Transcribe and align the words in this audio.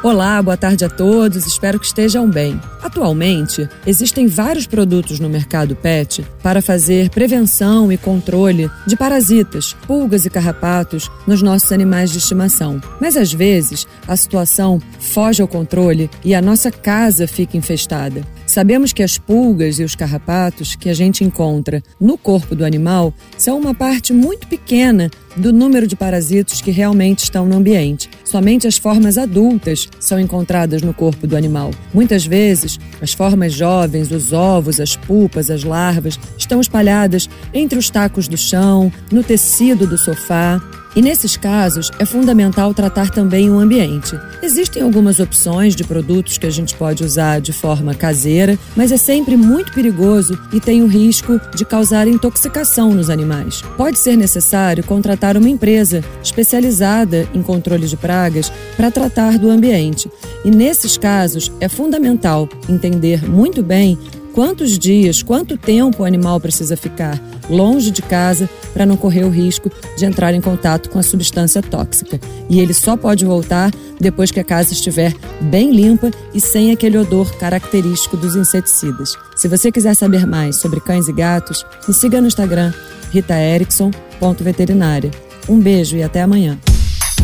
Olá, 0.00 0.40
boa 0.40 0.56
tarde 0.56 0.84
a 0.84 0.88
todos, 0.88 1.44
espero 1.44 1.80
que 1.80 1.86
estejam 1.86 2.30
bem. 2.30 2.60
Atualmente, 2.80 3.68
existem 3.84 4.28
vários 4.28 4.64
produtos 4.64 5.18
no 5.18 5.28
mercado 5.28 5.74
pet 5.74 6.24
para 6.40 6.62
fazer 6.62 7.10
prevenção 7.10 7.90
e 7.90 7.98
controle 7.98 8.70
de 8.86 8.96
parasitas, 8.96 9.74
pulgas 9.88 10.24
e 10.24 10.30
carrapatos 10.30 11.10
nos 11.26 11.42
nossos 11.42 11.72
animais 11.72 12.12
de 12.12 12.18
estimação. 12.18 12.80
Mas 13.00 13.16
às 13.16 13.32
vezes, 13.32 13.88
a 14.06 14.16
situação 14.16 14.80
foge 15.00 15.42
ao 15.42 15.48
controle 15.48 16.08
e 16.24 16.32
a 16.32 16.40
nossa 16.40 16.70
casa 16.70 17.26
fica 17.26 17.56
infestada. 17.56 18.22
Sabemos 18.46 18.92
que 18.92 19.02
as 19.02 19.18
pulgas 19.18 19.80
e 19.80 19.84
os 19.84 19.96
carrapatos 19.96 20.76
que 20.76 20.88
a 20.88 20.94
gente 20.94 21.24
encontra 21.24 21.82
no 22.00 22.16
corpo 22.16 22.54
do 22.54 22.64
animal 22.64 23.12
são 23.36 23.58
uma 23.58 23.74
parte 23.74 24.12
muito 24.12 24.46
pequena 24.46 25.10
do 25.36 25.52
número 25.52 25.86
de 25.86 25.96
parasitos 25.96 26.60
que 26.60 26.70
realmente 26.70 27.24
estão 27.24 27.46
no 27.46 27.56
ambiente. 27.56 28.08
Somente 28.28 28.66
as 28.66 28.76
formas 28.76 29.16
adultas 29.16 29.88
são 29.98 30.20
encontradas 30.20 30.82
no 30.82 30.92
corpo 30.92 31.26
do 31.26 31.34
animal. 31.34 31.70
Muitas 31.94 32.26
vezes, 32.26 32.78
as 33.00 33.14
formas 33.14 33.54
jovens, 33.54 34.10
os 34.10 34.34
ovos, 34.34 34.78
as 34.80 34.94
pupas, 34.94 35.50
as 35.50 35.64
larvas, 35.64 36.20
estão 36.36 36.60
espalhadas 36.60 37.26
entre 37.54 37.78
os 37.78 37.88
tacos 37.88 38.28
do 38.28 38.36
chão, 38.36 38.92
no 39.10 39.24
tecido 39.24 39.86
do 39.86 39.96
sofá. 39.96 40.60
E 40.96 41.02
nesses 41.02 41.36
casos, 41.36 41.90
é 41.98 42.04
fundamental 42.04 42.72
tratar 42.74 43.10
também 43.10 43.50
o 43.50 43.58
ambiente. 43.58 44.18
Existem 44.42 44.82
algumas 44.82 45.20
opções 45.20 45.76
de 45.76 45.84
produtos 45.84 46.38
que 46.38 46.46
a 46.46 46.50
gente 46.50 46.74
pode 46.74 47.04
usar 47.04 47.40
de 47.40 47.52
forma 47.52 47.94
caseira, 47.94 48.58
mas 48.74 48.90
é 48.92 48.96
sempre 48.96 49.36
muito 49.36 49.72
perigoso 49.72 50.38
e 50.52 50.60
tem 50.60 50.82
o 50.82 50.86
risco 50.86 51.40
de 51.54 51.64
causar 51.64 52.08
intoxicação 52.08 52.90
nos 52.92 53.10
animais. 53.10 53.62
Pode 53.76 53.98
ser 53.98 54.16
necessário 54.16 54.84
contratar 54.84 55.36
uma 55.36 55.48
empresa 55.48 56.02
especializada 56.22 57.28
em 57.34 57.42
controle 57.42 57.86
de 57.86 57.96
pragas 57.96 58.50
para 58.76 58.90
tratar 58.90 59.38
do 59.38 59.50
ambiente. 59.50 60.10
E 60.44 60.50
nesses 60.50 60.96
casos, 60.96 61.52
é 61.60 61.68
fundamental 61.68 62.48
entender 62.68 63.28
muito 63.28 63.62
bem 63.62 63.98
quantos 64.38 64.78
dias, 64.78 65.20
quanto 65.20 65.56
tempo 65.56 66.04
o 66.04 66.06
animal 66.06 66.38
precisa 66.38 66.76
ficar 66.76 67.20
longe 67.50 67.90
de 67.90 68.00
casa 68.00 68.48
para 68.72 68.86
não 68.86 68.96
correr 68.96 69.24
o 69.24 69.30
risco 69.30 69.68
de 69.96 70.04
entrar 70.04 70.32
em 70.32 70.40
contato 70.40 70.88
com 70.90 70.98
a 71.00 71.02
substância 71.02 71.60
tóxica. 71.60 72.20
E 72.48 72.60
ele 72.60 72.72
só 72.72 72.96
pode 72.96 73.24
voltar 73.24 73.72
depois 74.00 74.30
que 74.30 74.38
a 74.38 74.44
casa 74.44 74.74
estiver 74.74 75.12
bem 75.40 75.72
limpa 75.72 76.12
e 76.32 76.40
sem 76.40 76.70
aquele 76.70 76.96
odor 76.96 77.36
característico 77.36 78.16
dos 78.16 78.36
inseticidas. 78.36 79.16
Se 79.34 79.48
você 79.48 79.72
quiser 79.72 79.94
saber 79.94 80.24
mais 80.24 80.60
sobre 80.60 80.78
cães 80.78 81.08
e 81.08 81.12
gatos, 81.12 81.66
me 81.88 81.92
siga 81.92 82.20
no 82.20 82.28
Instagram 82.28 82.72
ritaerickson.veterinária. 83.10 85.10
Um 85.48 85.58
beijo 85.58 85.96
e 85.96 86.04
até 86.04 86.22
amanhã. 86.22 86.56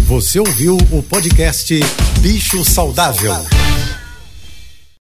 Você 0.08 0.40
ouviu 0.40 0.76
o 0.90 1.00
podcast 1.00 1.78
Bicho 2.18 2.64
Saudável. 2.64 3.36